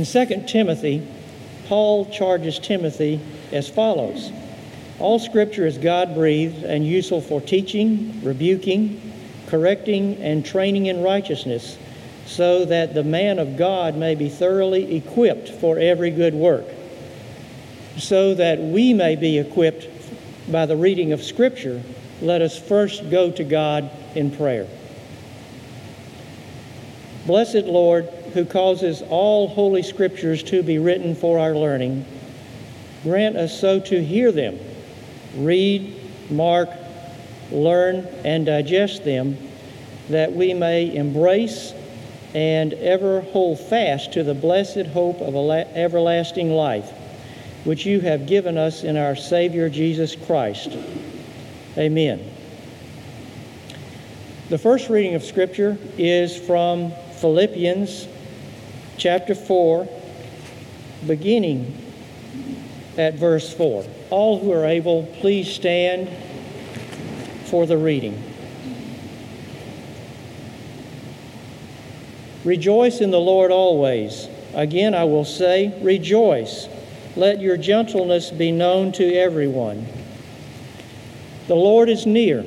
[0.00, 1.06] In 2 Timothy,
[1.66, 3.20] Paul charges Timothy
[3.52, 4.32] as follows
[4.98, 8.98] All scripture is God breathed and useful for teaching, rebuking,
[9.48, 11.76] correcting, and training in righteousness,
[12.24, 16.64] so that the man of God may be thoroughly equipped for every good work,
[17.98, 19.86] so that we may be equipped
[20.50, 21.82] by the reading of Scripture.
[22.22, 24.66] Let us first go to God in prayer.
[27.26, 32.04] Blessed Lord, who causes all holy scriptures to be written for our learning,
[33.02, 34.58] grant us so to hear them,
[35.36, 35.94] read,
[36.30, 36.70] mark,
[37.50, 39.36] learn, and digest them,
[40.08, 41.72] that we may embrace
[42.34, 45.34] and ever hold fast to the blessed hope of
[45.74, 46.90] everlasting life,
[47.64, 50.76] which you have given us in our Savior Jesus Christ.
[51.76, 52.20] Amen.
[54.48, 58.08] The first reading of Scripture is from Philippians
[59.00, 59.88] chapter 4,
[61.06, 61.74] beginning
[62.98, 63.86] at verse 4.
[64.10, 66.10] All who are able, please stand
[67.46, 68.22] for the reading.
[72.44, 74.28] Rejoice in the Lord always.
[74.52, 76.68] Again, I will say, rejoice.
[77.16, 79.86] Let your gentleness be known to everyone.
[81.48, 82.44] The Lord is near.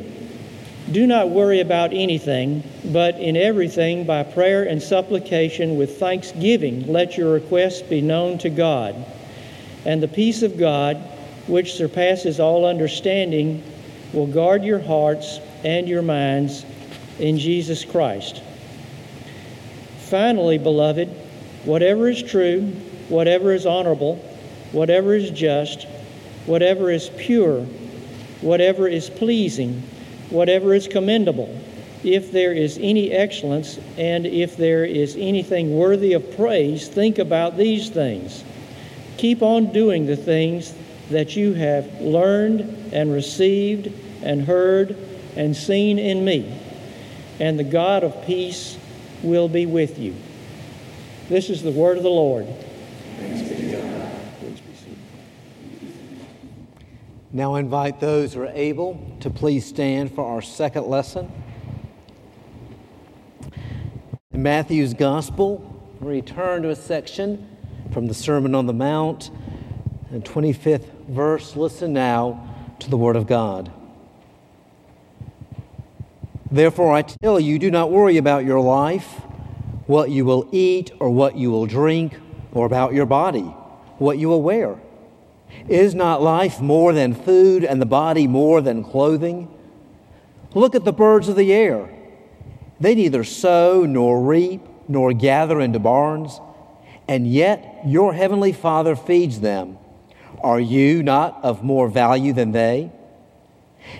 [0.93, 7.17] Do not worry about anything, but in everything, by prayer and supplication with thanksgiving, let
[7.17, 8.93] your requests be known to God.
[9.85, 10.97] And the peace of God,
[11.47, 13.63] which surpasses all understanding,
[14.13, 16.63] will guard your hearts and your minds
[17.17, 18.43] in Jesus Christ.
[19.97, 21.07] Finally, beloved,
[21.65, 22.61] whatever is true,
[23.09, 24.17] whatever is honorable,
[24.71, 25.87] whatever is just,
[26.45, 27.61] whatever is pure,
[28.41, 29.81] whatever is pleasing,
[30.33, 31.55] whatever is commendable,
[32.03, 37.55] if there is any excellence, and if there is anything worthy of praise, think about
[37.55, 38.43] these things.
[39.17, 40.73] Keep on doing the things
[41.09, 42.61] that you have learned
[42.91, 44.97] and received and heard
[45.35, 46.59] and seen in me,
[47.39, 48.77] and the God of peace
[49.21, 50.15] will be with you.
[51.29, 52.47] This is the word of the Lord.
[57.35, 61.31] Now I invite those who are able to please stand for our second lesson.
[64.31, 65.57] In Matthew's Gospel,
[65.99, 67.49] we return to a section
[67.91, 69.31] from the Sermon on the Mount,
[70.11, 71.55] the 25th verse.
[71.55, 73.71] Listen now to the Word of God.
[76.51, 79.07] Therefore, I tell you, do not worry about your life,
[79.87, 82.15] what you will eat or what you will drink,
[82.51, 83.41] or about your body,
[83.97, 84.77] what you will wear.
[85.67, 89.49] Is not life more than food and the body more than clothing?
[90.53, 91.89] Look at the birds of the air.
[92.79, 96.41] They neither sow nor reap nor gather into barns,
[97.07, 99.77] and yet your heavenly Father feeds them.
[100.41, 102.91] Are you not of more value than they?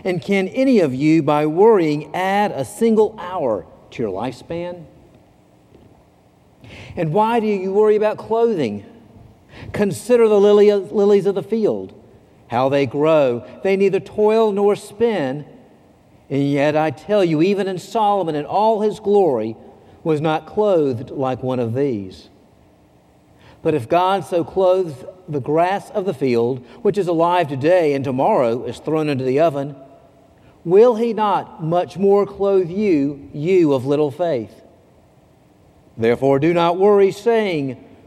[0.03, 4.85] And can any of you, by worrying, add a single hour to your lifespan?
[6.95, 8.85] And why do you worry about clothing?
[9.71, 11.99] Consider the lilies of the field,
[12.47, 13.45] how they grow.
[13.63, 15.45] They neither toil nor spin.
[16.29, 19.55] And yet I tell you, even in Solomon in all his glory
[20.03, 22.29] was not clothed like one of these.
[23.61, 28.03] But if God so clothes the grass of the field, which is alive today and
[28.03, 29.75] tomorrow is thrown into the oven,
[30.65, 34.61] will he not much more clothe you, you of little faith?
[35.95, 37.81] Therefore, do not worry, saying,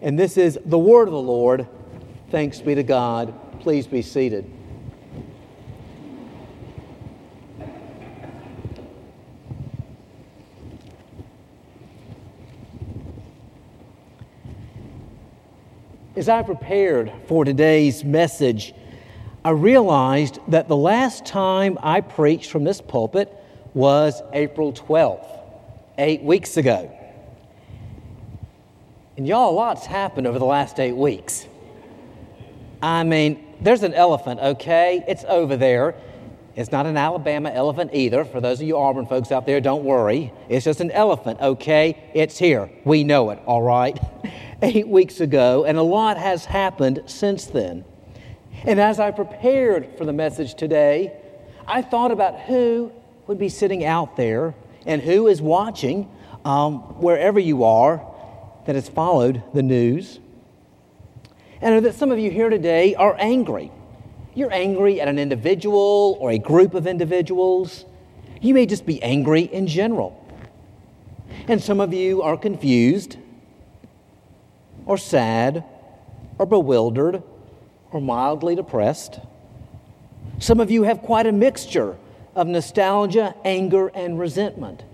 [0.00, 1.66] And this is the word of the Lord.
[2.30, 3.34] Thanks be to God.
[3.60, 4.50] Please be seated.
[16.14, 18.74] As I prepared for today's message,
[19.44, 23.32] I realized that the last time I preached from this pulpit
[23.72, 25.26] was April 12th,
[25.96, 26.97] eight weeks ago.
[29.18, 31.48] And y'all, a lot's happened over the last eight weeks.
[32.80, 35.04] I mean, there's an elephant, okay?
[35.08, 35.96] It's over there.
[36.54, 38.24] It's not an Alabama elephant either.
[38.24, 40.32] For those of you Auburn folks out there, don't worry.
[40.48, 42.00] It's just an elephant, okay?
[42.14, 42.70] It's here.
[42.84, 43.98] We know it, all right?
[44.62, 47.84] Eight weeks ago, and a lot has happened since then.
[48.62, 51.12] And as I prepared for the message today,
[51.66, 52.92] I thought about who
[53.26, 54.54] would be sitting out there
[54.86, 56.08] and who is watching
[56.44, 58.14] um, wherever you are
[58.68, 60.20] that has followed the news.
[61.62, 63.72] And that some of you here today are angry
[64.38, 67.84] you're angry at an individual or a group of individuals.
[68.40, 70.24] You may just be angry in general.
[71.48, 73.16] And some of you are confused
[74.86, 75.64] or sad
[76.38, 77.24] or bewildered
[77.90, 79.18] or mildly depressed.
[80.38, 81.96] Some of you have quite a mixture
[82.36, 84.84] of nostalgia, anger, and resentment.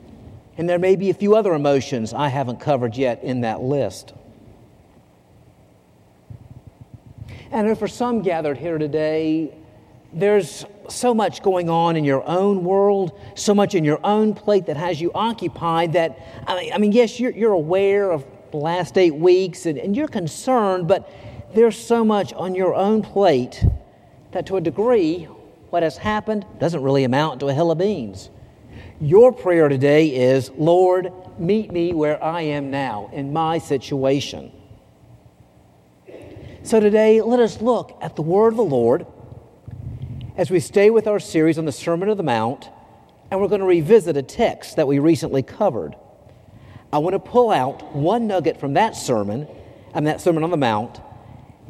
[0.57, 4.15] And there may be a few other emotions I haven't covered yet in that list.
[7.51, 9.55] And for some gathered here today,
[10.13, 14.67] there's so much going on in your own world, so much in your own plate
[14.67, 19.15] that has you occupied that, I mean, yes, you're, you're aware of the last eight
[19.15, 21.11] weeks and, and you're concerned, but
[21.55, 23.65] there's so much on your own plate
[24.33, 25.25] that to a degree,
[25.71, 28.31] what has happened doesn't really amount to a hill of beans.
[29.01, 34.53] Your prayer today is, Lord, meet me where I am now in my situation.
[36.63, 39.05] So today, let us look at the word of the Lord
[40.37, 42.71] as we stay with our series on the Sermon of the Mount,
[43.31, 45.97] and we're going to revisit a text that we recently covered.
[46.93, 49.49] I want to pull out one nugget from that sermon
[49.93, 51.01] and that Sermon on the Mount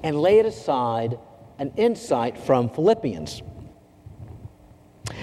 [0.03, 1.19] and lay it aside
[1.59, 3.43] an insight from Philippians.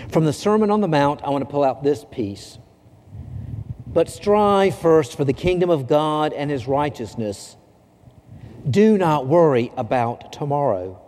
[0.10, 2.58] From the Sermon on the Mount, I want to pull out this piece.
[3.88, 7.58] But strive first for the kingdom of God and his righteousness
[8.70, 11.02] do not worry about tomorrow.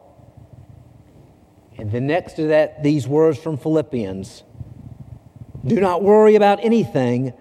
[1.77, 4.43] And then next to that, these words from Philippians
[5.65, 7.33] Do not worry about anything,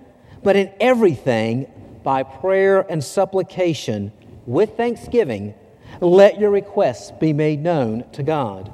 [0.42, 1.70] but in everything,
[2.04, 4.12] by prayer and supplication,
[4.46, 5.54] with thanksgiving,
[6.00, 8.72] let your requests be made known to God.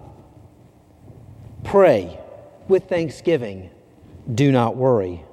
[1.64, 2.18] Pray
[2.68, 3.70] with thanksgiving.
[4.32, 5.24] Do not worry.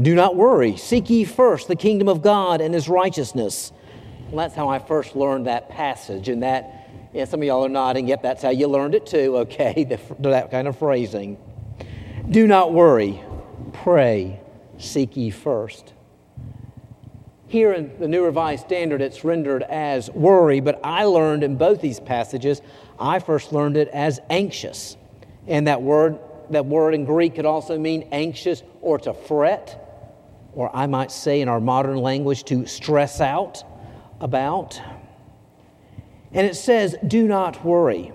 [0.00, 0.76] Do not worry.
[0.76, 3.72] Seek ye first the kingdom of God and his righteousness
[4.30, 7.70] well, that's how I first learned that passage, and that, yeah, some of y'all are
[7.70, 9.84] nodding, yep, that's how you learned it too, okay,
[10.20, 11.38] that kind of phrasing.
[12.28, 13.22] Do not worry,
[13.72, 14.40] pray,
[14.76, 15.94] seek ye first.
[17.46, 21.80] Here in the New Revised Standard, it's rendered as worry, but I learned in both
[21.80, 22.60] these passages,
[22.98, 24.98] I first learned it as anxious.
[25.48, 26.18] And that word,
[26.50, 29.84] that word in Greek could also mean anxious or to fret,
[30.52, 33.64] or I might say in our modern language, to stress out
[34.20, 34.80] about.
[36.32, 38.12] And it says, Do not worry.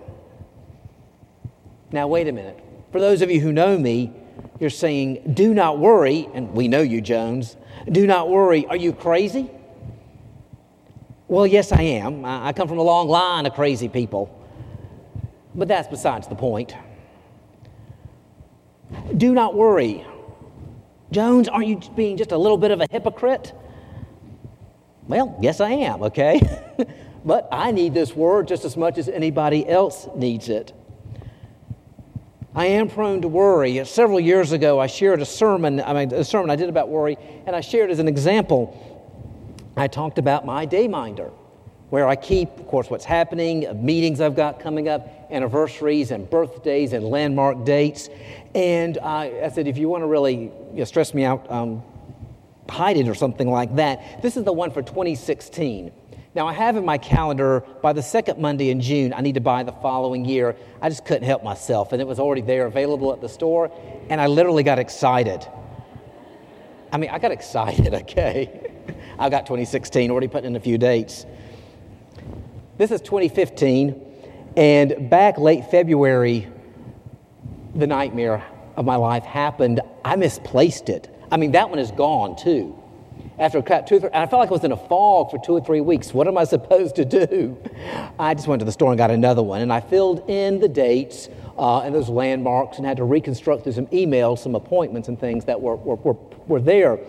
[1.92, 2.60] Now, wait a minute.
[2.92, 4.14] For those of you who know me,
[4.60, 6.30] you're saying, Do not worry.
[6.34, 7.58] And we know you, Jones.
[7.92, 8.68] Do not worry.
[8.68, 9.50] Are you crazy?
[11.28, 12.24] Well, yes, I am.
[12.26, 14.40] I come from a long line of crazy people.
[15.56, 16.76] But that's besides the point.
[19.16, 20.06] Do not worry.
[21.12, 23.54] Jones, aren't you being just a little bit of a hypocrite?
[25.08, 26.42] Well, yes, I am, okay?
[27.26, 30.74] but I need this word just as much as anybody else needs it.
[32.56, 33.84] I am prone to worry.
[33.86, 37.18] Several years ago, I shared a sermon, I mean, a sermon I did about worry,
[37.46, 38.80] and I shared as an example,
[39.76, 41.32] I talked about my dayminder,
[41.90, 46.94] where I keep, of course, what's happening, meetings I've got coming up, anniversaries and birthdays
[46.94, 48.10] and landmark dates.
[48.56, 51.84] And I, I said, if you want to really you know, stress me out, um,
[52.70, 54.22] hide it or something like that.
[54.22, 55.92] This is the one for 2016.
[56.36, 59.42] Now, I have in my calendar by the second Monday in June, I need to
[59.42, 60.56] buy the following year.
[60.82, 63.72] I just couldn't help myself, and it was already there available at the store,
[64.10, 65.48] and I literally got excited.
[66.92, 68.72] I mean, I got excited, okay?
[69.20, 71.28] I got 2016, already putting in a few dates.
[72.78, 74.13] This is 2015,
[74.56, 76.48] and back late February,
[77.76, 78.44] the nightmare
[78.76, 79.82] of my life happened.
[80.06, 81.10] I misplaced it.
[81.32, 82.80] I mean, that one is gone too.
[83.40, 85.82] After two, three, I felt like I was in a fog for two or three
[85.82, 86.14] weeks.
[86.14, 87.58] What am I supposed to do?
[88.20, 90.70] I just went to the store and got another one, and I filled in the
[90.70, 95.20] dates uh, and those landmarks and had to reconstruct through some emails, some appointments and
[95.20, 96.18] things that were, were, were,
[96.48, 97.00] were there.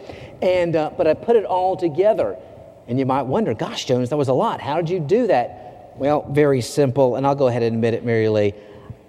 [0.40, 2.36] And, uh, but I put it all together.
[2.86, 4.60] And you might wonder, gosh, Jones, that was a lot.
[4.60, 5.63] How did you do that?
[5.96, 8.54] Well, very simple, and I'll go ahead and admit it, Mary Lee.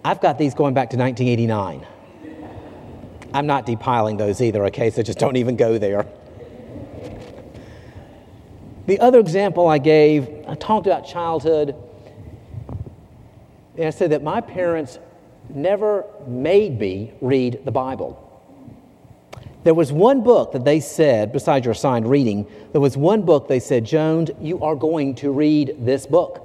[0.03, 1.85] I've got these going back to 1989.
[3.33, 4.91] I'm not depiling those either, okay?
[4.91, 6.05] So just don't even go there.
[8.85, 11.75] The other example I gave, I talked about childhood.
[13.77, 14.99] And I said that my parents
[15.49, 18.21] never made me read the Bible.
[19.63, 23.47] There was one book that they said, besides your assigned reading, there was one book
[23.47, 26.44] they said, Jones, you are going to read this book.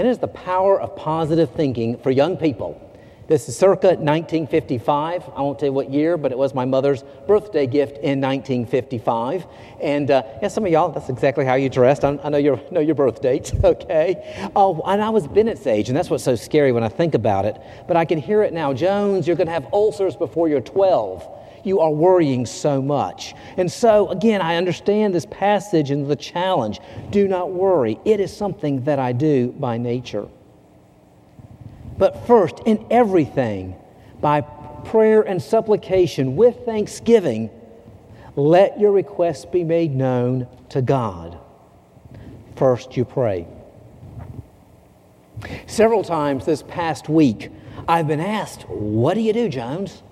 [0.00, 2.89] And it is the power of positive thinking for young people.
[3.30, 5.30] This is circa 1955.
[5.36, 9.46] I won't tell you what year, but it was my mother's birthday gift in 1955.
[9.80, 12.04] And uh, yeah, some of y'all, that's exactly how you dressed.
[12.04, 14.50] I, I know, your, know your birth dates, okay?
[14.56, 17.44] Oh, and I was Bennett's age, and that's what's so scary when I think about
[17.44, 17.56] it.
[17.86, 18.72] But I can hear it now.
[18.72, 23.34] Jones, you're going to have ulcers before you're 12 you are worrying so much.
[23.58, 26.80] And so, again, I understand this passage and the challenge.
[27.10, 28.00] Do not worry.
[28.06, 30.26] It is something that I do by nature.
[32.00, 33.76] But first, in everything,
[34.22, 37.50] by prayer and supplication with thanksgiving,
[38.36, 41.38] let your requests be made known to God.
[42.56, 43.46] First, you pray.
[45.66, 47.50] Several times this past week,
[47.86, 50.02] I've been asked, What do you do, Jones?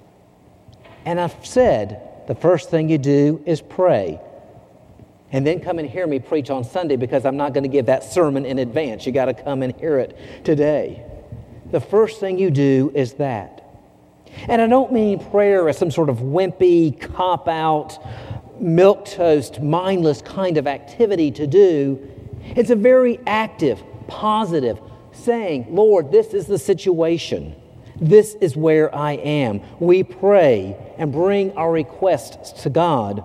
[1.07, 4.21] And I've said, The first thing you do is pray.
[5.33, 7.87] And then come and hear me preach on Sunday because I'm not going to give
[7.87, 9.07] that sermon in advance.
[9.07, 11.08] You got to come and hear it today
[11.71, 13.65] the first thing you do is that.
[14.49, 17.99] And I don't mean prayer as some sort of wimpy, cop out,
[18.61, 22.11] milk toast, mindless kind of activity to do.
[22.45, 24.81] It's a very active, positive
[25.13, 27.55] saying, Lord, this is the situation.
[28.01, 29.61] This is where I am.
[29.81, 33.25] We pray and bring our requests to God.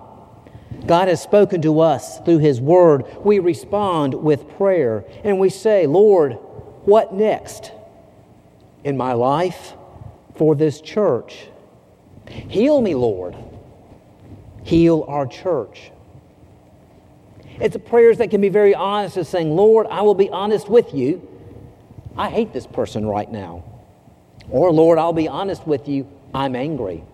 [0.86, 3.06] God has spoken to us through His Word.
[3.24, 6.32] We respond with prayer and we say, Lord,
[6.84, 7.70] what next?
[8.84, 9.74] In my life
[10.36, 11.46] for this church.
[12.28, 13.34] Heal me, Lord.
[14.62, 15.90] Heal our church.
[17.60, 20.68] It's a prayers that can be very honest as saying, Lord, I will be honest
[20.68, 21.28] with you.
[22.16, 23.64] I hate this person right now.
[24.50, 26.06] Or, Lord, I'll be honest with you.
[26.34, 27.04] I'm angry.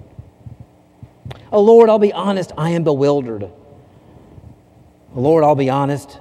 [1.52, 2.52] Oh, Lord, I'll be honest.
[2.56, 3.44] I am bewildered.
[3.44, 3.52] Oh,
[5.14, 6.20] Lord, I'll be honest.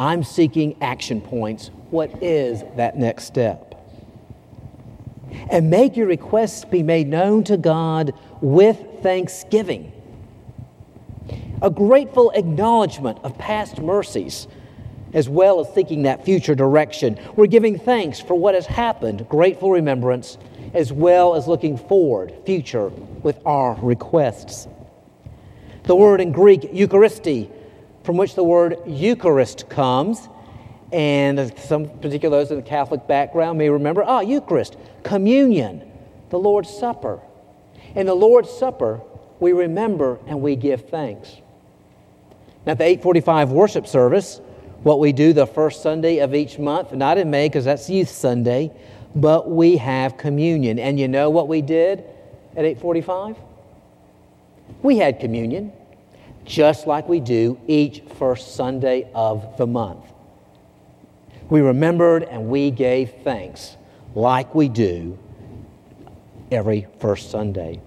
[0.00, 1.70] I'm seeking action points.
[1.90, 3.67] What is that next step?
[5.50, 9.92] And make your requests be made known to God with thanksgiving.
[11.62, 14.46] A grateful acknowledgement of past mercies,
[15.12, 17.18] as well as seeking that future direction.
[17.34, 20.38] We're giving thanks for what has happened, grateful remembrance,
[20.74, 22.88] as well as looking forward, future,
[23.22, 24.68] with our requests.
[25.84, 27.50] The word in Greek, Eucharisti,
[28.04, 30.28] from which the word Eucharist comes,
[30.92, 35.90] and some particular those in the Catholic background may remember, ah, Eucharist, communion,
[36.30, 37.20] the Lord's Supper.
[37.94, 39.00] In the Lord's Supper,
[39.40, 41.36] we remember and we give thanks.
[42.64, 44.40] Now, at the 845 worship service,
[44.82, 48.08] what we do the first Sunday of each month, not in May because that's Youth
[48.08, 48.70] Sunday,
[49.14, 50.78] but we have communion.
[50.78, 52.00] And you know what we did
[52.56, 53.36] at 845?
[54.82, 55.72] We had communion,
[56.44, 60.04] just like we do each first Sunday of the month.
[61.48, 63.76] We remembered and we gave thanks
[64.14, 65.18] like we do
[66.50, 67.80] every first Sunday.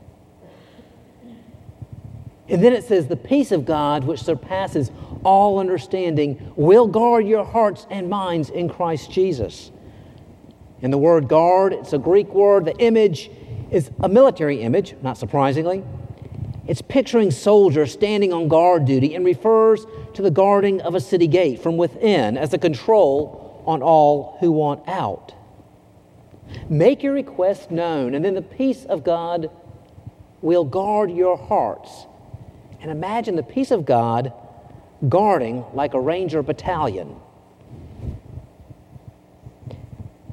[2.50, 4.92] And then it says, The peace of God, which surpasses
[5.24, 9.72] all understanding, will guard your hearts and minds in Christ Jesus.
[10.82, 12.66] And the word guard, it's a Greek word.
[12.66, 13.30] The image
[13.70, 15.84] is a military image, not surprisingly.
[16.68, 21.28] It's picturing soldiers standing on guard duty and refers to the guarding of a city
[21.28, 25.34] gate from within as a control on all who want out.
[26.70, 29.50] Make your request known, and then the peace of God
[30.42, 32.08] will guard your hearts.
[32.82, 34.34] And imagine the peace of God
[35.08, 37.16] guarding like a ranger battalion.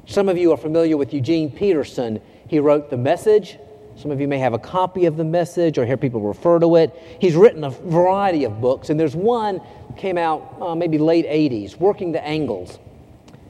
[0.05, 2.19] Some of you are familiar with Eugene Peterson.
[2.47, 3.59] He wrote The Message.
[3.95, 6.75] Some of you may have a copy of the message or hear people refer to
[6.77, 6.97] it.
[7.19, 9.61] He's written a variety of books, and there's one
[9.97, 12.79] came out uh, maybe late 80s, Working the Angles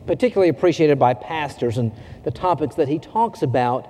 [0.10, 1.92] particularly appreciated by pastors and
[2.24, 3.88] the topics that he talks about.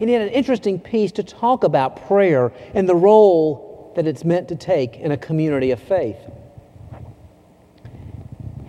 [0.00, 4.24] And he had an interesting piece to talk about prayer and the role that it's
[4.24, 6.16] meant to take in a community of faith.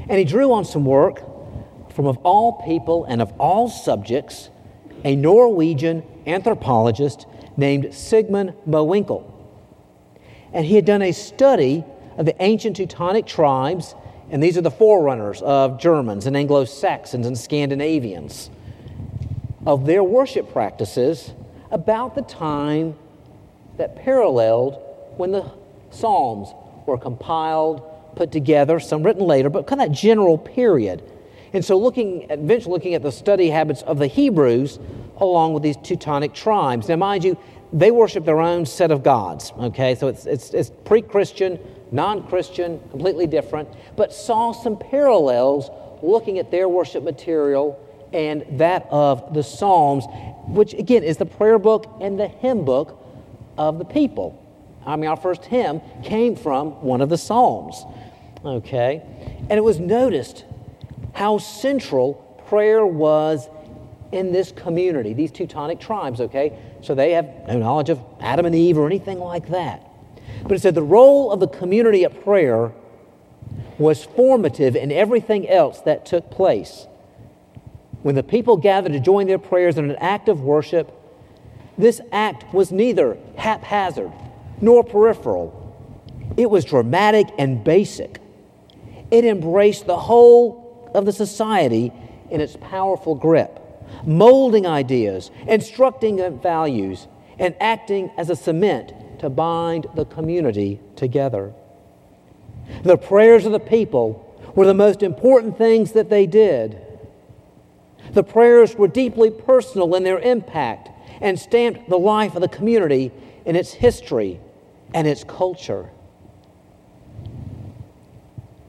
[0.08, 1.24] And he drew on some work
[1.92, 4.52] from, of all people and of all subjects,
[5.04, 7.26] a Norwegian anthropologist
[7.58, 9.28] named Sigmund Mowinckel.
[10.54, 11.86] And he had done a study
[12.20, 13.96] of the ancient Teutonic tribes,
[14.30, 18.50] and these are the forerunners of Germans and Anglo Saxons and Scandinavians,
[19.66, 21.34] of their worship practices
[21.72, 22.96] about the time
[23.78, 24.82] that paralleled
[25.18, 25.50] when the
[25.92, 26.50] Psalms
[26.86, 27.82] were compiled,
[28.16, 31.04] put together, some written later, but kind of that general period.
[31.54, 34.80] And so, looking eventually looking at the study habits of the Hebrews
[35.18, 36.90] along with these Teutonic tribes.
[36.90, 37.38] Now, mind you,
[37.72, 39.54] they worship their own set of gods.
[39.60, 40.72] Okay, so it's it's, it's
[41.94, 45.70] pre-Christian, non-Christian, completely different, but saw some parallels
[46.02, 47.80] looking at their worship material
[48.12, 50.06] and that of the Psalms,
[50.48, 53.00] which again is the prayer book and the hymn book
[53.58, 54.40] of the people.
[54.86, 57.86] I mean, our first hymn came from one of the Psalms.
[58.44, 59.02] Okay?
[59.50, 60.46] And it was noticed
[61.14, 62.16] how central
[62.48, 63.48] prayer was
[64.12, 66.54] in this community, these Teutonic tribes, okay?
[66.82, 69.90] So they have no knowledge of Adam and Eve or anything like that.
[70.44, 72.72] But it said the role of the community at prayer
[73.78, 76.88] was formative in everything else that took place.
[78.02, 80.92] When the people gathered to join their prayers in an act of worship,
[81.78, 84.12] this act was neither haphazard
[84.62, 85.60] nor peripheral.
[86.38, 88.20] It was dramatic and basic.
[89.12, 91.92] It embraced the whole of the society
[92.30, 93.60] in its powerful grip,
[94.06, 97.08] molding ideas, instructing values,
[97.40, 101.54] and acting as a cement to bind the community together.
[102.84, 106.78] The prayers of the people were the most important things that they did.
[108.12, 110.90] The prayers were deeply personal in their impact
[111.22, 113.14] and stamped the life of the community
[113.46, 114.42] in its history
[114.94, 115.90] and its culture.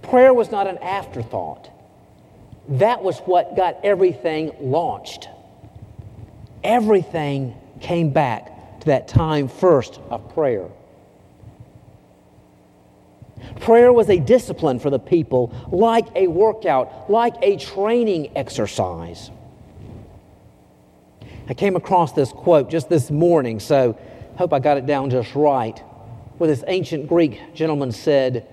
[0.03, 1.69] Prayer was not an afterthought.
[2.69, 5.29] That was what got everything launched.
[6.63, 8.54] Everything came back
[8.85, 10.69] to that time first of prayer.
[13.61, 19.31] Prayer was a discipline for the people, like a workout, like a training exercise.
[21.49, 23.99] I came across this quote just this morning, so
[24.37, 25.79] hope I got it down just right,
[26.39, 28.47] where this ancient Greek gentleman said,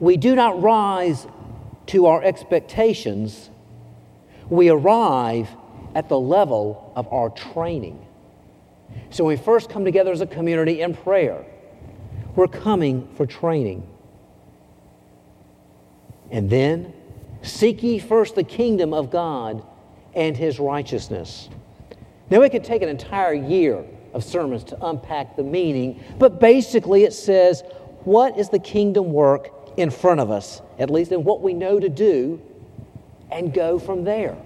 [0.00, 1.26] We do not rise
[1.88, 3.50] to our expectations,
[4.48, 5.48] we arrive
[5.94, 8.04] at the level of our training.
[9.10, 11.44] So when we first come together as a community in prayer,
[12.36, 13.86] we're coming for training.
[16.30, 16.92] And then,
[17.42, 19.64] seek ye first the kingdom of God
[20.14, 21.48] and his righteousness.
[22.30, 27.04] Now, we could take an entire year of sermons to unpack the meaning, but basically
[27.04, 27.62] it says,
[28.04, 31.78] what is the kingdom work in front of us, at least in what we know
[31.78, 32.40] to do,
[33.30, 34.36] and go from there.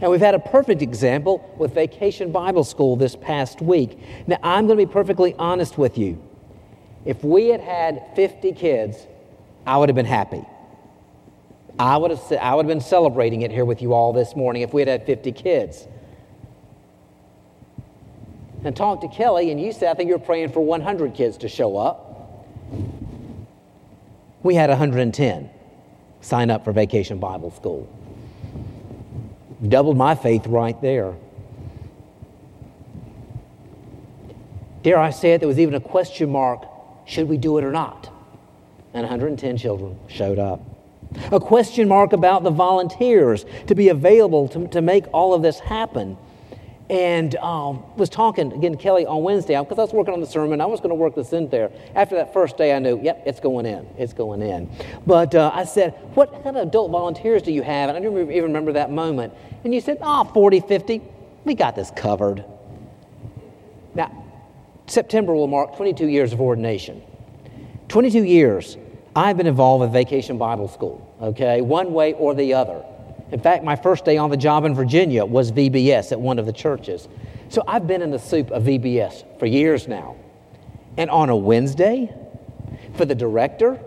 [0.00, 3.98] Now, we've had a perfect example with Vacation Bible School this past week.
[4.26, 6.22] Now, I'm going to be perfectly honest with you.
[7.04, 9.06] If we had had 50 kids,
[9.66, 10.42] I would have been happy.
[11.78, 14.62] I would, have, I would have been celebrating it here with you all this morning
[14.62, 15.86] if we had had 50 kids.
[18.64, 21.48] And talked to Kelly, and you said, I think you're praying for 100 kids to
[21.48, 22.46] show up.
[24.42, 25.50] We had 110
[26.20, 27.88] sign up for Vacation Bible School.
[29.68, 31.14] Doubled my faith right there.
[34.82, 36.66] Dare I say it, there was even a question mark
[37.06, 38.10] should we do it or not?
[38.92, 40.60] And 110 children showed up.
[41.30, 45.60] A question mark about the volunteers to be available to, to make all of this
[45.60, 46.16] happen.
[46.90, 50.26] And um, was talking again to Kelly on Wednesday because I was working on the
[50.26, 50.60] sermon.
[50.60, 51.70] I was going to work this in there.
[51.94, 53.86] After that first day, I knew, yep, it's going in.
[53.96, 54.70] It's going in.
[55.06, 57.88] But uh, I said, what kind of adult volunteers do you have?
[57.88, 59.32] And I don't even remember that moment.
[59.64, 61.00] And you said, oh, 40, 50.
[61.44, 62.44] We got this covered.
[63.94, 64.24] Now,
[64.86, 67.02] September will mark 22 years of ordination.
[67.88, 68.76] 22 years
[69.16, 72.84] I've been involved with Vacation Bible School, okay, one way or the other.
[73.30, 76.46] In fact, my first day on the job in Virginia was VBS at one of
[76.46, 77.08] the churches.
[77.48, 80.16] So I've been in the soup of VBS for years now.
[80.96, 82.14] And on a Wednesday,
[82.94, 83.80] for the director,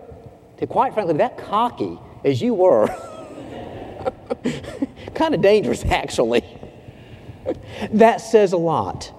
[0.58, 2.88] to quite frankly, that cocky as you were,
[5.14, 6.44] kind of dangerous actually,
[7.92, 9.12] that says a lot.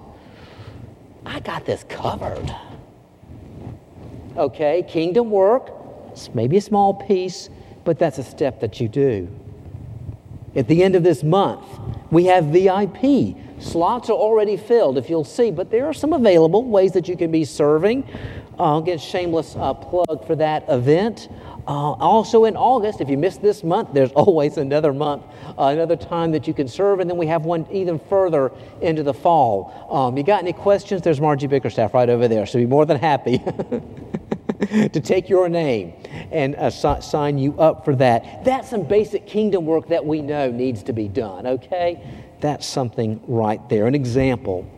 [1.24, 2.54] I got this covered.
[4.36, 5.72] Okay, kingdom work,
[6.34, 7.50] maybe a small piece,
[7.84, 9.28] but that's a step that you do.
[10.54, 11.64] At the end of this month,
[12.10, 16.64] we have VIP Slots are already filled, if you'll see, but there are some available
[16.64, 18.08] ways that you can be serving.
[18.58, 21.28] Uh, I'll get shameless uh, plug for that event.
[21.66, 25.24] Uh, also in August, if you missed this month, there's always another month,
[25.58, 29.02] uh, another time that you can serve, and then we have one even further into
[29.02, 29.88] the fall.
[29.90, 31.02] Um, you got any questions?
[31.02, 32.46] There's Margie Bickerstaff right over there.
[32.46, 33.42] So be more than happy
[34.92, 35.94] to take your name
[36.30, 38.44] and sign you up for that.
[38.44, 42.02] That's some basic kingdom work that we know needs to be done, okay?
[42.40, 44.70] That's something right there, an example.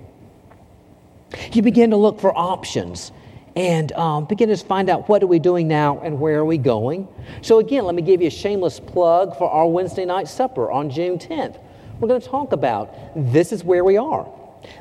[1.52, 3.10] You begin to look for options
[3.56, 6.58] and um, begin to find out what are we doing now and where are we
[6.58, 7.08] going.
[7.42, 10.90] So again, let me give you a shameless plug for our Wednesday night supper on
[10.90, 11.58] June 10th.
[12.00, 14.28] We're going to talk about this is where we are.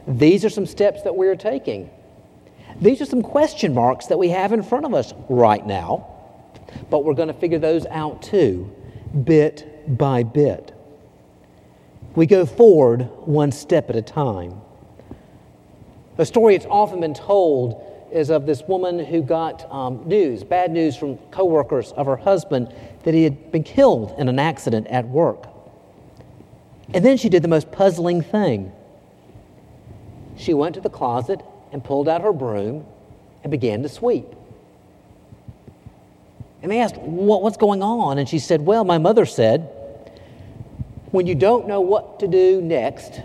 [0.07, 1.89] These are some steps that we're taking.
[2.81, 6.07] These are some question marks that we have in front of us right now,
[6.89, 8.75] but we're going to figure those out too,
[9.23, 10.73] bit by bit.
[12.15, 14.59] We go forward one step at a time.
[16.17, 20.71] A story that's often been told is of this woman who got um, news, bad
[20.71, 25.07] news from coworkers of her husband that he had been killed in an accident at
[25.07, 25.47] work.
[26.93, 28.73] And then she did the most puzzling thing.
[30.35, 31.41] She went to the closet
[31.71, 32.85] and pulled out her broom
[33.43, 34.25] and began to sweep.
[36.61, 38.17] And they asked, what, What's going on?
[38.17, 39.69] And she said, Well, my mother said,
[41.11, 43.21] when you don't know what to do next,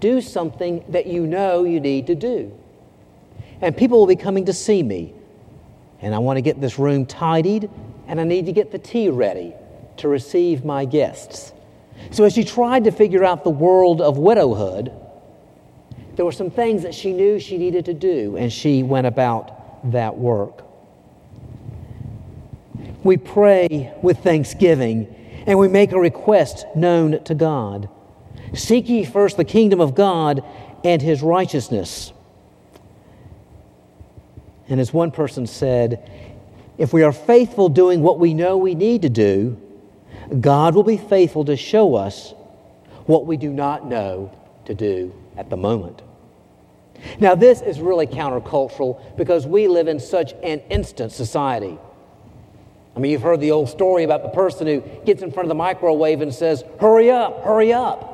[0.00, 2.52] do something that you know you need to do.
[3.60, 5.14] And people will be coming to see me.
[6.00, 7.70] And I want to get this room tidied,
[8.08, 9.54] and I need to get the tea ready
[9.98, 11.52] to receive my guests.
[12.10, 14.90] So, as she tried to figure out the world of widowhood,
[16.20, 19.90] there were some things that she knew she needed to do, and she went about
[19.90, 20.62] that work.
[23.02, 27.88] We pray with thanksgiving, and we make a request known to God.
[28.52, 30.44] Seek ye first the kingdom of God
[30.84, 32.12] and his righteousness
[34.70, 36.08] and as one person said,
[36.78, 39.60] if we are faithful doing what we know we need to do,
[40.38, 42.34] God will be faithful to show us
[43.06, 44.30] what we do not know
[44.66, 46.02] to do at the moment.
[47.18, 51.78] Now, this is really countercultural because we live in such an instant society.
[52.94, 55.48] I mean, you've heard the old story about the person who gets in front of
[55.48, 58.06] the microwave and says, Hurry up, hurry up.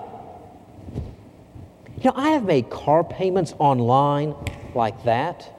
[1.96, 4.34] You know, I have made car payments online
[4.74, 5.52] like that.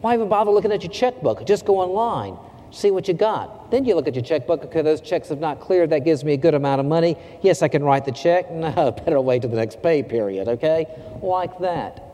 [0.00, 1.44] Why even bother looking at your checkbook?
[1.46, 2.38] Just go online,
[2.70, 3.59] see what you got.
[3.70, 5.90] Then you look at your checkbook, okay, those checks have not cleared.
[5.90, 7.16] That gives me a good amount of money.
[7.42, 8.50] Yes, I can write the check.
[8.60, 10.86] No, better wait to the next pay period, okay?
[11.22, 12.04] Like that.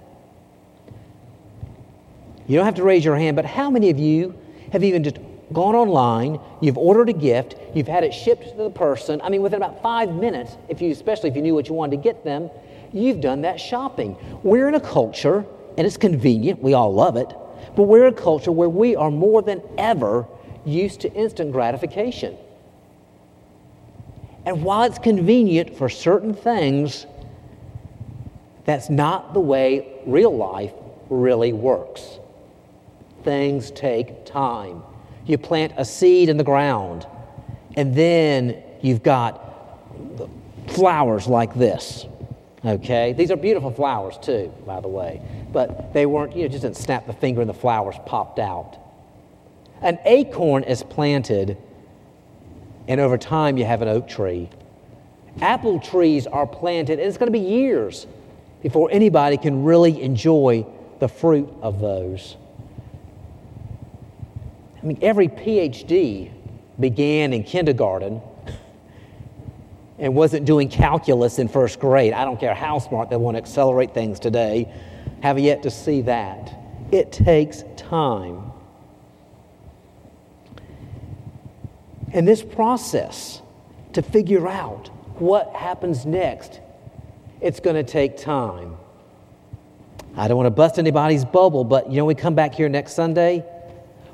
[2.47, 4.39] You don't have to raise your hand, but how many of you
[4.73, 5.17] have even just
[5.53, 9.21] gone online, you've ordered a gift, you've had it shipped to the person.
[9.23, 11.97] I mean, within about five minutes, if you, especially if you knew what you wanted
[11.97, 12.51] to get them,
[12.93, 14.17] you've done that shopping.
[14.43, 15.45] We're in a culture,
[15.77, 17.29] and it's convenient, we all love it,
[17.75, 20.27] but we're a culture where we are more than ever
[20.67, 22.37] used to instant gratification.
[24.45, 27.07] And while it's convenient for certain things,
[28.65, 30.73] that's not the way real life
[31.09, 32.19] really works.
[33.23, 34.83] Things take time.
[35.25, 37.07] You plant a seed in the ground,
[37.77, 39.43] and then you've got
[40.69, 42.07] flowers like this.
[42.65, 43.13] Okay?
[43.13, 45.21] These are beautiful flowers, too, by the way.
[45.53, 48.79] But they weren't, you know, just didn't snap the finger and the flowers popped out.
[49.83, 51.57] An acorn is planted,
[52.89, 54.49] and over time you have an oak tree.
[55.41, 58.07] Apple trees are planted, and it's going to be years
[58.63, 60.67] before anybody can really enjoy
[60.99, 62.37] the fruit of those.
[64.83, 66.31] I mean, every PhD
[66.81, 68.23] began in kindergarten
[69.99, 72.13] and wasn't doing calculus in first grade.
[72.13, 74.73] I don't care how smart they want to accelerate things today,
[75.23, 76.55] have yet to see that.
[76.93, 78.53] It takes time.
[82.17, 83.43] And this process
[83.93, 84.89] to figure out
[85.21, 86.61] what happens next,
[87.43, 88.79] it's going to take time.
[90.17, 92.95] I don't want to bust anybody's bubble, but you know, we come back here next
[92.95, 93.45] Sunday,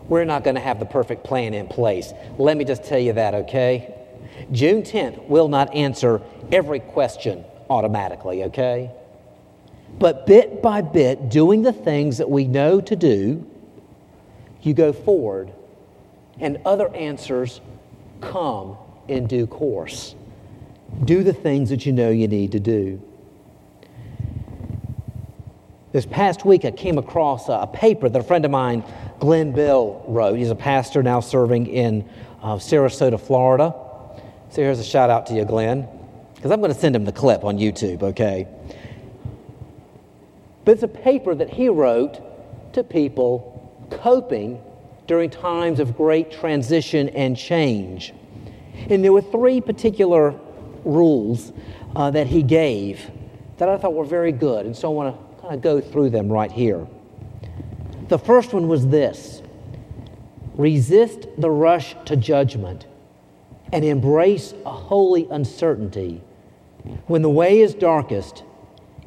[0.09, 2.13] we're not going to have the perfect plan in place.
[2.39, 3.95] Let me just tell you that, okay?
[4.51, 8.91] June 10th will not answer every question automatically, okay?
[10.01, 13.49] But bit by bit, doing the things that we know to do,
[14.61, 15.53] you go forward,
[16.41, 17.61] and other answers
[18.23, 18.77] come
[19.09, 20.15] in due course.
[21.05, 23.03] Do the things that you know you need to do.
[25.93, 28.83] This past week, I came across a paper that a friend of mine,
[29.21, 30.39] Glenn Bill, wrote.
[30.39, 32.09] He's a pastor now serving in
[32.43, 33.75] uh, Sarasota, Florida.
[34.49, 35.87] So here's a shout out to you, Glenn.
[36.35, 38.49] because I'm going to send him the clip on YouTube, okay?
[40.65, 44.63] But it's a paper that he wrote to people coping
[45.07, 48.13] during times of great transition and change.
[48.89, 50.35] And there were three particular
[50.85, 51.53] rules
[51.95, 53.11] uh, that he gave
[53.59, 54.67] that I thought were very good.
[54.67, 56.87] And so I want to kind of go through them right here.
[58.09, 59.43] The first one was this
[60.55, 62.87] resist the rush to judgment
[63.73, 66.23] and embrace a holy uncertainty.
[67.07, 68.43] When the way is darkest,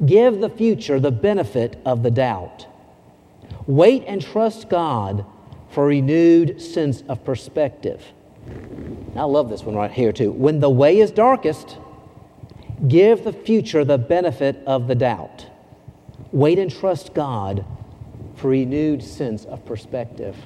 [0.04, 2.66] give the future the benefit of the doubt.
[3.66, 5.24] Wait and trust God
[5.70, 8.02] for renewed sense of perspective.
[9.14, 10.30] I love this one right here, too.
[10.30, 11.78] When the way is darkest,
[12.86, 15.46] give the future the benefit of the doubt.
[16.32, 17.64] Wait and trust God
[18.34, 20.36] for renewed sense of perspective.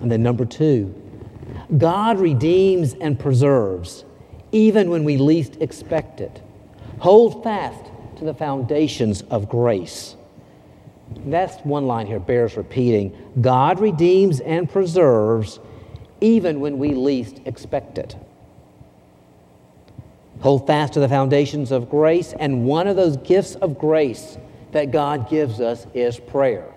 [0.00, 0.94] And then, number two,
[1.78, 4.04] God redeems and preserves
[4.52, 6.42] even when we least expect it.
[6.98, 10.15] Hold fast to the foundations of grace.
[11.10, 13.16] That's one line here bears repeating.
[13.40, 15.60] God redeems and preserves
[16.20, 18.16] even when we least expect it.
[20.40, 24.36] Hold fast to the foundations of grace, and one of those gifts of grace
[24.72, 26.72] that God gives us is prayer.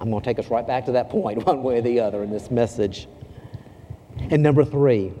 [0.00, 2.22] I'm going to take us right back to that point, one way or the other,
[2.22, 3.08] in this message.
[4.30, 5.12] And number three,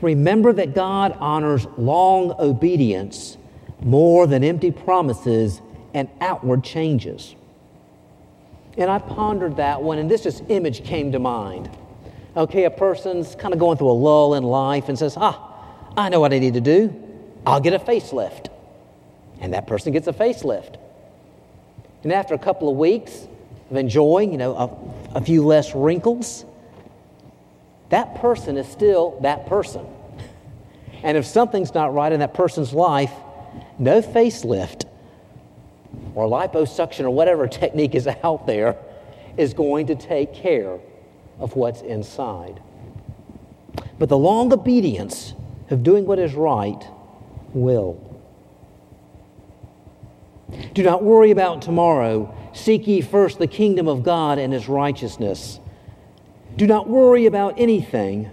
[0.00, 3.38] remember that God honors long obedience
[3.80, 5.60] more than empty promises
[5.94, 7.34] and outward changes.
[8.76, 11.70] And I pondered that one, and this just image came to mind.
[12.36, 15.52] Okay, a person's kind of going through a lull in life and says, Ah,
[15.96, 16.94] I know what I need to do.
[17.46, 18.48] I'll get a facelift.
[19.40, 20.76] And that person gets a facelift.
[22.02, 23.28] And after a couple of weeks
[23.70, 24.54] of enjoying, you know,
[25.14, 26.46] a, a few less wrinkles,
[27.90, 29.86] that person is still that person.
[31.02, 33.12] And if something's not right in that person's life,
[33.78, 34.86] no facelift
[36.14, 38.76] or liposuction or whatever technique is out there
[39.36, 40.78] is going to take care
[41.38, 42.60] of what's inside.
[43.98, 45.34] But the long obedience
[45.70, 46.82] of doing what is right
[47.54, 48.08] will.
[50.74, 52.34] Do not worry about tomorrow.
[52.52, 55.60] Seek ye first the kingdom of God and his righteousness.
[56.56, 58.30] Do not worry about anything,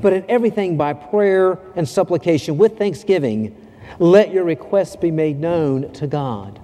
[0.00, 3.54] but in everything by prayer and supplication with thanksgiving,
[3.98, 6.59] let your requests be made known to God.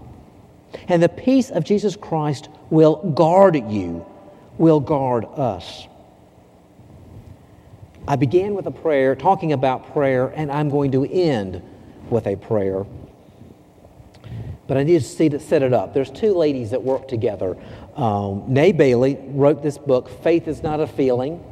[0.88, 4.04] And the peace of Jesus Christ will guard you,
[4.58, 5.86] will guard us.
[8.08, 11.62] I began with a prayer, talking about prayer, and I'm going to end
[12.08, 12.86] with a prayer.
[14.68, 15.94] But I need to set it up.
[15.94, 17.56] There's two ladies that work together.
[17.96, 21.42] Um, Ney Bailey wrote this book, Faith is Not a Feeling.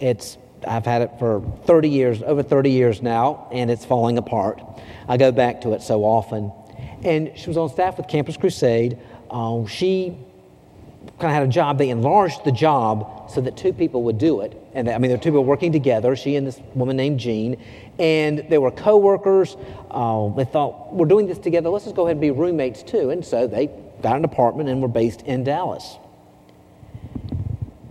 [0.00, 4.60] It's I've had it for 30 years, over 30 years now, and it's falling apart.
[5.08, 6.52] I go back to it so often.
[7.06, 8.98] And she was on staff with Campus Crusade.
[9.30, 10.18] Um, she
[11.20, 11.78] kind of had a job.
[11.78, 14.60] They enlarged the job so that two people would do it.
[14.74, 17.62] And I mean, there were two people working together, she and this woman named Jean.
[18.00, 19.56] And they were coworkers.
[19.88, 21.70] Uh, they thought, we're doing this together.
[21.70, 23.10] Let's just go ahead and be roommates too.
[23.10, 23.70] And so they
[24.02, 25.98] got an apartment and were based in Dallas.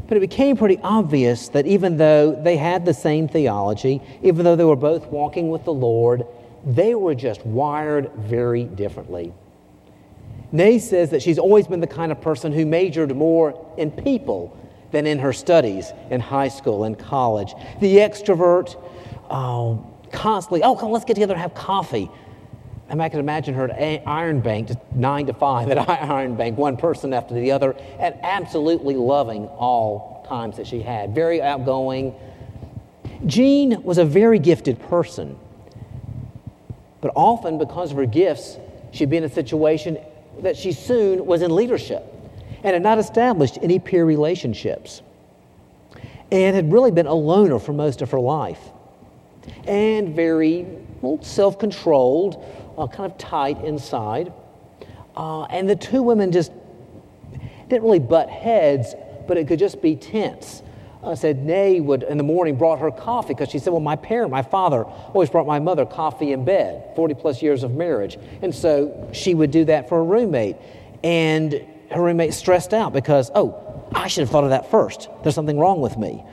[0.10, 4.58] But it became pretty obvious that even though they had the same theology, even though
[4.58, 6.26] they were both walking with the Lord,
[6.66, 9.34] they were just wired very differently.
[10.52, 14.58] Ney says that she's always been the kind of person who majored more in people
[14.92, 17.54] than in her studies in high school and college.
[17.82, 18.82] The extrovert,
[19.30, 22.10] oh, constantly, oh, come, let's get together and have coffee.
[22.90, 26.58] Mean, I can imagine her at Iron Bank, just nine to five at Iron Bank,
[26.58, 31.14] one person after the other, and absolutely loving all times that she had.
[31.14, 32.16] Very outgoing.
[33.26, 35.38] Jean was a very gifted person.
[37.06, 38.58] But often, because of her gifts,
[38.90, 40.00] she'd be in a situation
[40.40, 42.04] that she soon was in leadership
[42.64, 45.04] and had not established any peer relationships
[46.32, 48.72] and had really been a loner for most of her life
[49.68, 50.66] and very
[51.02, 52.44] well, self controlled,
[52.76, 54.34] uh, kind of tight inside.
[55.16, 56.52] Uh, and the two women just
[57.70, 58.96] didn't really butt heads,
[59.28, 60.64] but it could just be tense
[61.06, 63.96] uh, said Ney would in the morning brought her coffee because she said, well, my
[63.96, 68.18] parent, my father, always brought my mother coffee in bed, 40 plus years of marriage.
[68.42, 70.58] And so she would do that for a roommate.
[71.04, 75.10] And her roommate stressed out because, oh, I should have thought of that first.
[75.22, 76.24] There's something wrong with me.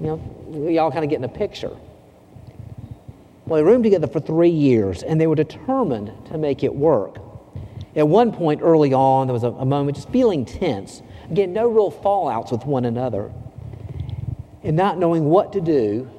[0.00, 1.76] You know, y'all kind of getting a picture.
[3.46, 7.18] Well, they roomed together for three years and they were determined to make it work.
[7.94, 11.02] At one point early on, there was a, a moment just feeling tense.
[11.32, 13.32] Again, no real fallouts with one another
[14.62, 16.10] and not knowing what to do,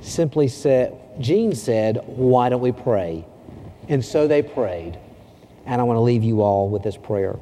[0.00, 3.26] simply said, Jean said, Why don't we pray?
[3.86, 4.98] And so they prayed.
[5.66, 7.38] And I want to leave you all with this prayer.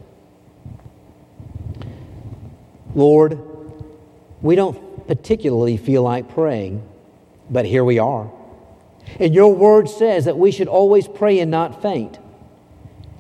[2.97, 3.39] Lord,
[4.43, 6.85] we don't particularly feel like praying,
[7.49, 8.29] but here we are.
[9.21, 12.19] And your word says that we should always pray and not faint.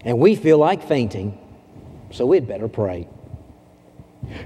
[0.04, 1.38] And we feel like fainting,
[2.10, 3.06] so we'd better pray.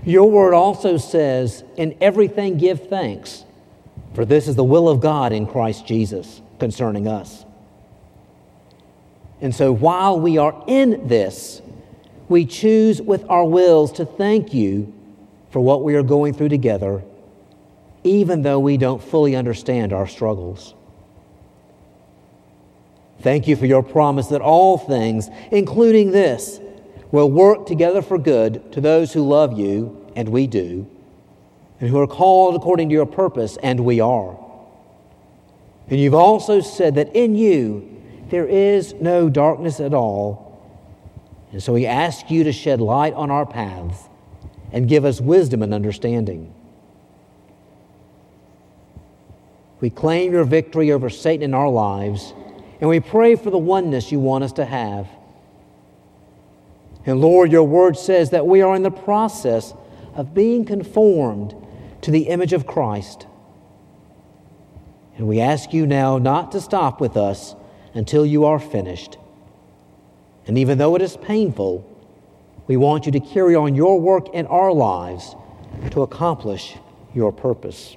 [0.04, 3.44] Your word also says, In everything give thanks,
[4.14, 7.44] for this is the will of God in Christ Jesus concerning us.
[9.40, 11.60] And so while we are in this,
[12.28, 14.92] we choose with our wills to thank you
[15.50, 17.02] for what we are going through together,
[18.02, 20.74] even though we don't fully understand our struggles.
[23.20, 26.60] Thank you for your promise that all things, including this,
[27.14, 30.84] will work together for good to those who love you, and we do,
[31.78, 34.36] and who are called according to your purpose, and we are.
[35.88, 37.88] And you've also said that in you
[38.30, 40.60] there is no darkness at all.
[41.52, 44.08] And so we ask you to shed light on our paths
[44.72, 46.52] and give us wisdom and understanding.
[49.80, 52.34] We claim your victory over Satan in our lives,
[52.80, 55.06] and we pray for the oneness you want us to have.
[57.06, 59.74] And Lord, your word says that we are in the process
[60.14, 61.54] of being conformed
[62.02, 63.26] to the image of Christ.
[65.16, 67.54] And we ask you now not to stop with us
[67.92, 69.18] until you are finished.
[70.46, 71.90] And even though it is painful,
[72.66, 75.36] we want you to carry on your work in our lives
[75.90, 76.76] to accomplish
[77.14, 77.96] your purpose.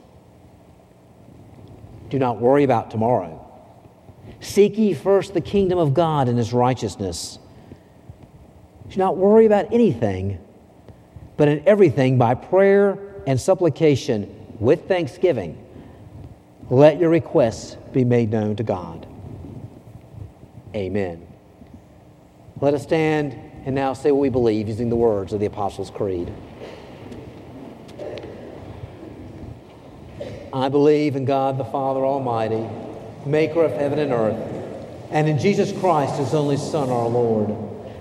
[2.10, 3.44] Do not worry about tomorrow.
[4.40, 7.40] Seek ye first the kingdom of God and his righteousness
[8.90, 10.40] do not worry about anything,
[11.36, 15.64] but in everything by prayer and supplication with thanksgiving,
[16.70, 19.06] let your requests be made known to God.
[20.76, 21.26] Amen.
[22.60, 23.34] Let us stand
[23.66, 26.34] and now say what we believe using the words of the Apostles' Creed.
[30.54, 32.68] I believe in God the Father Almighty,
[33.26, 34.54] maker of heaven and earth,
[35.12, 37.67] and in Jesus Christ, his only Son, our Lord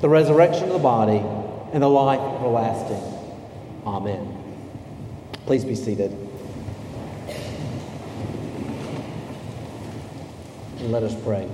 [0.00, 1.22] the resurrection of the body,
[1.72, 3.02] and the life everlasting.
[3.86, 4.32] Amen.
[5.46, 6.10] Please be seated.
[10.78, 11.48] And let us pray.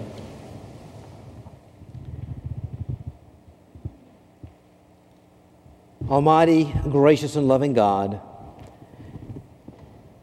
[6.09, 8.21] Almighty, gracious, and loving God,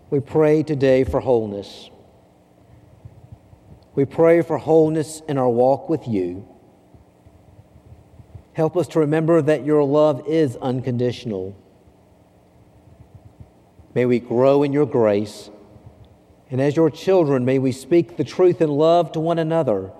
[0.10, 1.90] we pray today for wholeness.
[3.96, 6.48] We pray for wholeness in our walk with you.
[8.54, 11.56] Help us to remember that your love is unconditional.
[13.94, 15.50] May we grow in your grace.
[16.52, 19.92] And as your children, may we speak the truth in love to one another.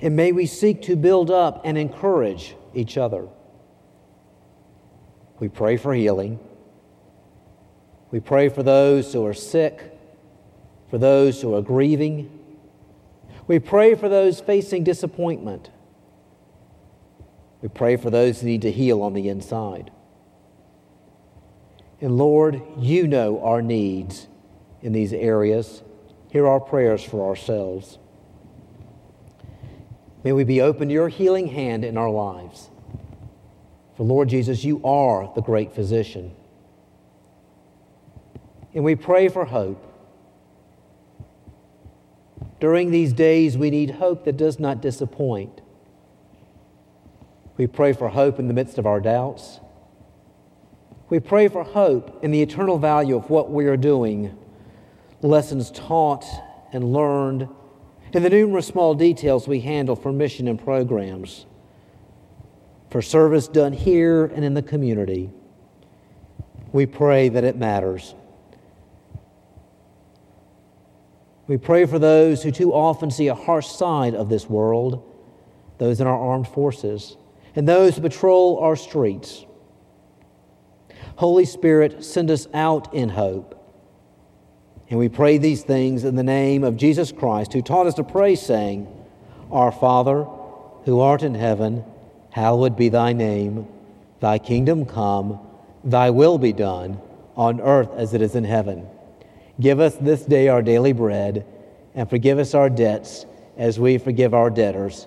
[0.00, 3.28] And may we seek to build up and encourage each other.
[5.38, 6.38] We pray for healing.
[8.10, 9.98] We pray for those who are sick,
[10.90, 12.30] for those who are grieving.
[13.46, 15.70] We pray for those facing disappointment.
[17.66, 19.90] We pray for those who need to heal on the inside.
[22.00, 24.28] And Lord, you know our needs
[24.82, 25.82] in these areas.
[26.30, 27.98] Hear our prayers for ourselves.
[30.22, 32.70] May we be open to your healing hand in our lives.
[33.96, 36.36] For Lord Jesus, you are the great physician.
[38.74, 39.82] And we pray for hope.
[42.60, 45.62] During these days, we need hope that does not disappoint.
[47.56, 49.60] We pray for hope in the midst of our doubts.
[51.08, 54.36] We pray for hope in the eternal value of what we are doing,
[55.22, 56.24] lessons taught
[56.72, 57.48] and learned,
[58.12, 61.46] in the numerous small details we handle for mission and programs,
[62.90, 65.30] for service done here and in the community.
[66.72, 68.14] We pray that it matters.
[71.46, 75.02] We pray for those who too often see a harsh side of this world,
[75.78, 77.16] those in our armed forces
[77.56, 79.44] and those who patrol our streets.
[81.16, 83.54] Holy Spirit, send us out in hope.
[84.90, 88.04] And we pray these things in the name of Jesus Christ, who taught us to
[88.04, 88.86] pray, saying,
[89.50, 90.24] Our Father,
[90.84, 91.84] who art in heaven,
[92.30, 93.66] hallowed be thy name.
[94.20, 95.40] Thy kingdom come,
[95.82, 97.00] thy will be done,
[97.34, 98.86] on earth as it is in heaven.
[99.58, 101.46] Give us this day our daily bread,
[101.94, 103.24] and forgive us our debts
[103.56, 105.06] as we forgive our debtors.